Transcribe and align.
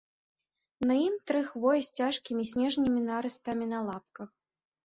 На 0.91 0.95
ім 1.07 1.15
тры 1.31 1.41
хвоі 1.51 1.85
з 1.87 2.01
цяжкімі 2.01 2.47
снежнымі 2.53 3.01
нарастамі 3.11 3.65
на 3.75 3.79
лапках. 3.91 4.29